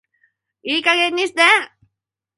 [0.63, 1.43] いい加減にして